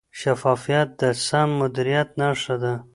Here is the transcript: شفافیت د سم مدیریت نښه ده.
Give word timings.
شفافیت 0.19 0.89
د 0.99 1.01
سم 1.25 1.49
مدیریت 1.59 2.09
نښه 2.19 2.55
ده. 2.63 2.73